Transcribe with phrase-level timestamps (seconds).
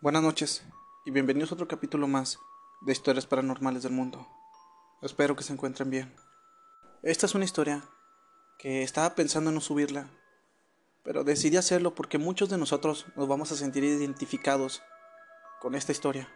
[0.00, 0.62] Buenas noches
[1.04, 2.38] y bienvenidos a otro capítulo más
[2.82, 4.28] de Historias Paranormales del Mundo.
[5.02, 6.14] Espero que se encuentren bien.
[7.02, 7.82] Esta es una historia
[8.60, 10.08] que estaba pensando en no subirla,
[11.02, 14.82] pero decidí hacerlo porque muchos de nosotros nos vamos a sentir identificados
[15.60, 16.28] con esta historia.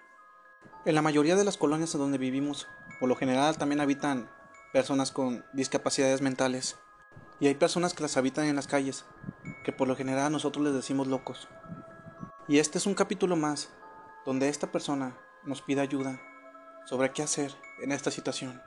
[0.84, 2.66] En la mayoría de las colonias en donde vivimos,
[2.98, 4.28] por lo general también habitan
[4.72, 6.78] personas con discapacidades mentales.
[7.38, 9.04] Y hay personas que las habitan en las calles,
[9.64, 11.48] que por lo general nosotros les decimos locos.
[12.48, 13.70] Y este es un capítulo más
[14.26, 16.20] donde esta persona nos pide ayuda
[16.86, 18.60] sobre qué hacer en esta situación.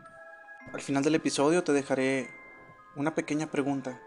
[0.72, 2.30] Al final del episodio te dejaré
[2.96, 4.02] una pequeña pregunta.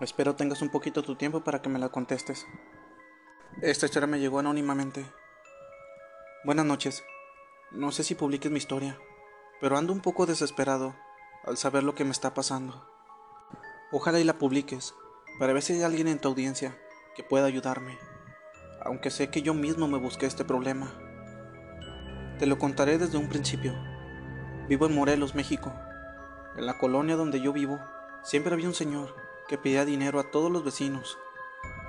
[0.00, 2.46] Espero tengas un poquito tu tiempo para que me la contestes.
[3.62, 5.04] Esta historia me llegó anónimamente.
[6.44, 7.02] Buenas noches.
[7.72, 8.96] No sé si publiques mi historia,
[9.60, 10.94] pero ando un poco desesperado
[11.44, 12.88] al saber lo que me está pasando.
[13.90, 14.94] Ojalá y la publiques,
[15.40, 16.78] para ver si hay alguien en tu audiencia
[17.16, 17.98] que pueda ayudarme,
[18.88, 20.92] aunque sé que yo mismo me busqué este problema.
[22.38, 23.74] Te lo contaré desde un principio.
[24.68, 25.72] Vivo en Morelos, México.
[26.56, 27.78] En la colonia donde yo vivo,
[28.22, 29.14] siempre había un señor
[29.46, 31.18] que pedía dinero a todos los vecinos.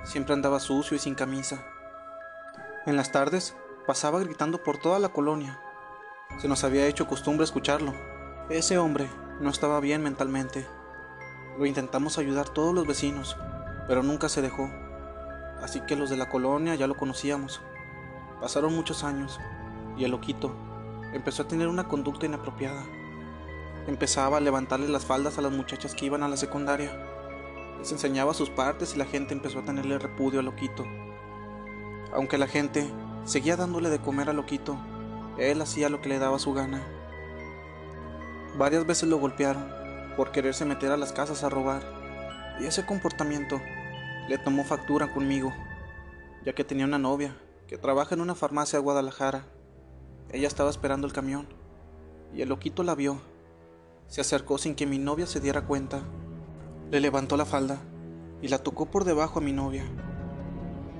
[0.04, 1.64] Siempre andaba sucio y sin camisa.
[2.86, 3.56] En las tardes
[3.86, 5.60] pasaba gritando por toda la colonia.
[6.38, 7.92] Se nos había hecho costumbre escucharlo.
[8.48, 9.08] Ese hombre
[9.40, 10.66] no estaba bien mentalmente
[11.58, 13.36] lo intentamos ayudar todos los vecinos,
[13.86, 14.70] pero nunca se dejó.
[15.62, 17.60] Así que los de la colonia ya lo conocíamos.
[18.40, 19.38] Pasaron muchos años
[19.96, 20.54] y el loquito
[21.12, 22.82] empezó a tener una conducta inapropiada.
[23.86, 26.90] Empezaba a levantarle las faldas a las muchachas que iban a la secundaria.
[27.78, 30.84] Les enseñaba sus partes y la gente empezó a tenerle repudio al loquito.
[32.12, 32.90] Aunque la gente
[33.24, 34.78] seguía dándole de comer al loquito,
[35.38, 36.82] él hacía lo que le daba su gana.
[38.58, 39.72] Varias veces lo golpearon
[40.16, 41.82] por quererse meter a las casas a robar,
[42.60, 43.60] y ese comportamiento
[44.28, 45.52] le tomó factura conmigo,
[46.44, 47.36] ya que tenía una novia
[47.66, 49.46] que trabaja en una farmacia de Guadalajara.
[50.32, 51.46] Ella estaba esperando el camión,
[52.34, 53.20] y el loquito la vio.
[54.08, 56.00] Se acercó sin que mi novia se diera cuenta.
[56.90, 57.78] Le levantó la falda
[58.42, 59.84] y la tocó por debajo a mi novia.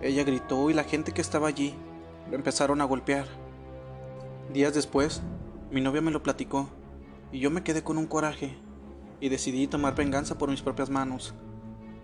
[0.03, 1.75] Ella gritó y la gente que estaba allí
[2.31, 3.27] lo empezaron a golpear.
[4.53, 5.23] Días después,
[5.71, 6.69] mi novia me lo platicó
[7.33, 8.57] y yo me quedé con un coraje
[9.21, 11.35] y decidí tomar venganza por mis propias manos.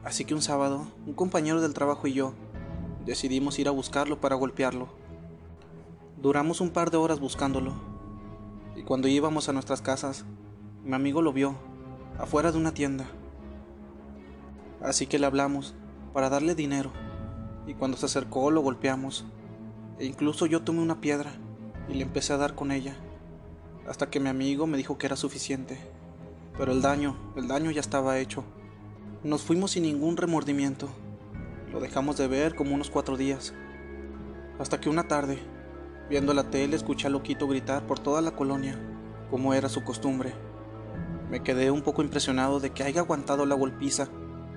[0.07, 2.33] Así que un sábado, un compañero del trabajo y yo
[3.05, 4.87] decidimos ir a buscarlo para golpearlo.
[6.23, 7.73] Duramos un par de horas buscándolo,
[8.77, 10.25] y cuando íbamos a nuestras casas,
[10.85, 11.57] mi amigo lo vio,
[12.21, 13.05] afuera de una tienda.
[14.81, 15.75] Así que le hablamos
[16.13, 16.93] para darle dinero,
[17.67, 19.25] y cuando se acercó lo golpeamos,
[19.99, 21.33] e incluso yo tomé una piedra
[21.89, 22.97] y le empecé a dar con ella,
[23.89, 25.81] hasta que mi amigo me dijo que era suficiente.
[26.57, 28.45] Pero el daño, el daño ya estaba hecho.
[29.27, 30.89] Nos fuimos sin ningún remordimiento.
[31.73, 33.55] Lo dejamos de ver como unos cuatro días.
[34.61, 35.41] Hasta que una tarde,
[36.09, 38.79] viendo la tele, escuché a Loquito gritar por toda la colonia,
[39.29, 40.33] como era su costumbre.
[41.29, 44.07] Me quedé un poco impresionado de que haya aguantado la golpiza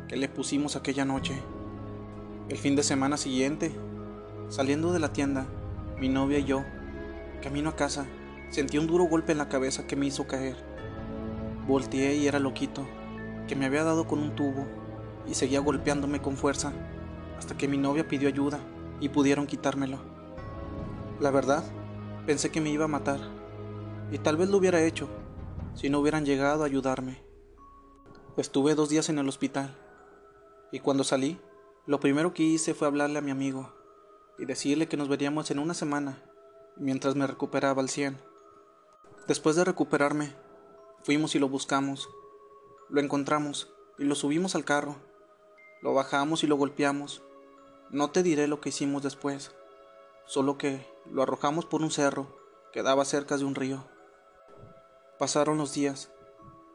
[0.07, 1.34] que le pusimos aquella noche.
[2.47, 3.72] El fin de semana siguiente,
[4.50, 5.47] saliendo de la tienda,
[5.97, 6.63] mi novia y yo,
[7.41, 8.06] camino a casa,
[8.51, 10.57] sentí un duro golpe en la cabeza que me hizo caer.
[11.66, 12.86] Volteé y era loquito,
[13.49, 14.65] que me había dado con un tubo
[15.27, 16.71] y seguía golpeándome con fuerza
[17.37, 18.59] hasta que mi novia pidió ayuda
[19.01, 19.99] y pudieron quitármelo.
[21.19, 21.63] La verdad,
[22.25, 23.19] pensé que me iba a matar
[24.11, 25.09] y tal vez lo hubiera hecho
[25.73, 27.21] si no hubieran llegado a ayudarme.
[28.38, 29.75] Estuve dos días en el hospital
[30.71, 31.41] y cuando salí,
[31.85, 33.73] lo primero que hice fue hablarle a mi amigo
[34.38, 36.23] y decirle que nos veríamos en una semana
[36.77, 38.17] mientras me recuperaba al 100.
[39.27, 40.33] Después de recuperarme,
[41.03, 42.09] Fuimos y lo buscamos.
[42.89, 44.95] Lo encontramos y lo subimos al carro.
[45.81, 47.21] Lo bajamos y lo golpeamos.
[47.91, 49.51] No te diré lo que hicimos después,
[50.25, 52.36] solo que lo arrojamos por un cerro
[52.74, 53.86] que daba cerca de un río.
[55.18, 56.12] Pasaron los días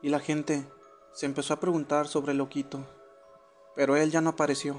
[0.02, 0.68] y la gente
[1.12, 2.84] se empezó a preguntar sobre loquito,
[3.74, 4.76] pero él ya no apareció.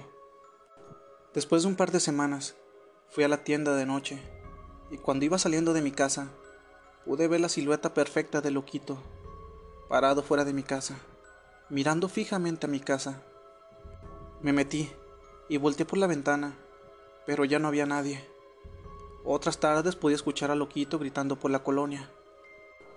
[1.34, 2.56] Después de un par de semanas,
[3.10, 4.22] fui a la tienda de noche
[4.90, 6.30] y cuando iba saliendo de mi casa,
[7.06, 8.98] pude ver la silueta perfecta del loquito
[9.88, 10.98] parado fuera de mi casa,
[11.70, 13.24] mirando fijamente a mi casa.
[14.42, 14.92] Me metí
[15.50, 16.56] y volteé por la ventana,
[17.26, 18.24] pero ya no había nadie.
[19.24, 22.12] Otras tardes podía escuchar a Loquito gritando por la colonia,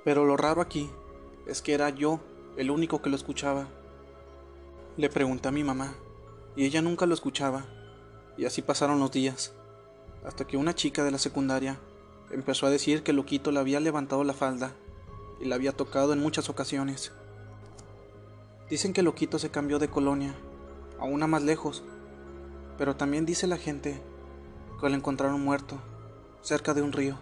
[0.05, 0.91] pero lo raro aquí
[1.47, 2.21] es que era yo
[2.59, 3.69] el único que lo escuchaba.
[4.99, 5.95] Le pregunté a mi mamá,
[6.55, 7.65] y ella nunca lo escuchaba,
[8.37, 9.55] y así pasaron los días,
[10.27, 11.81] hasta que una chica de la secundaria
[12.31, 14.73] empezó a decir que Loquito le había levantado la falda
[15.41, 17.13] y la había tocado en muchas ocasiones.
[18.71, 20.35] Dicen que Loquito se cambió de colonia,
[20.99, 21.83] a una más lejos,
[22.77, 24.03] pero también dice la gente
[24.81, 25.79] que lo encontraron muerto
[26.43, 27.17] cerca de un río.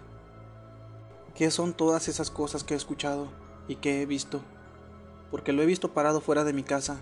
[1.34, 3.28] ¿Qué son todas esas cosas que he escuchado
[3.68, 4.40] y que he visto?
[5.30, 6.98] Porque lo he visto parado fuera de mi casa,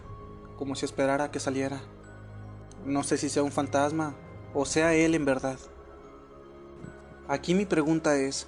[0.58, 1.80] como si esperara que saliera.
[2.84, 4.14] No sé si sea un fantasma
[4.52, 5.58] o sea él en verdad.
[7.28, 8.46] Aquí mi pregunta es,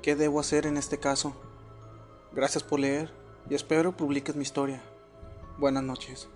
[0.00, 1.34] ¿qué debo hacer en este caso?
[2.32, 3.12] Gracias por leer
[3.50, 4.82] y espero publiques mi historia.
[5.62, 6.28] Buenas noches.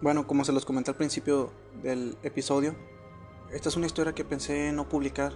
[0.00, 1.52] Bueno, como se los comenté al principio
[1.82, 2.74] del episodio,
[3.52, 5.34] esta es una historia que pensé no publicar,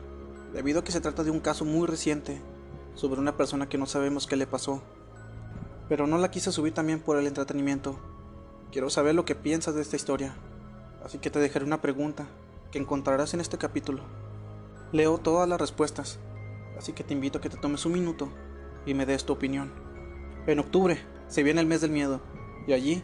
[0.54, 2.40] debido a que se trata de un caso muy reciente
[2.94, 4.80] sobre una persona que no sabemos qué le pasó.
[5.90, 7.98] Pero no la quise subir también por el entretenimiento.
[8.72, 10.38] Quiero saber lo que piensas de esta historia,
[11.04, 12.28] así que te dejaré una pregunta
[12.70, 14.04] que encontrarás en este capítulo.
[14.90, 16.18] Leo todas las respuestas,
[16.78, 18.30] así que te invito a que te tomes un minuto
[18.86, 19.72] y me des tu opinión.
[20.46, 20.98] En octubre
[21.28, 22.22] se viene el mes del miedo,
[22.66, 23.02] y allí,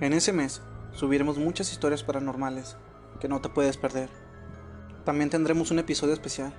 [0.00, 0.62] en ese mes,
[0.92, 2.76] subiremos muchas historias paranormales
[3.20, 4.08] que no te puedes perder.
[5.04, 6.54] También tendremos un episodio especial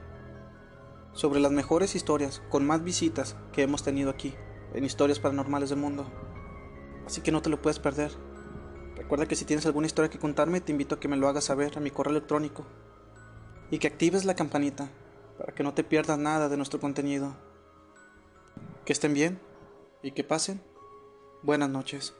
[1.13, 4.35] sobre las mejores historias con más visitas que hemos tenido aquí
[4.73, 6.05] en Historias Paranormales del Mundo.
[7.07, 8.11] Así que no te lo puedes perder.
[8.95, 11.45] Recuerda que si tienes alguna historia que contarme, te invito a que me lo hagas
[11.45, 12.65] saber a mi correo electrónico
[13.71, 14.89] y que actives la campanita
[15.37, 17.35] para que no te pierdas nada de nuestro contenido.
[18.85, 19.39] Que estén bien
[20.03, 20.61] y que pasen
[21.41, 22.13] buenas noches.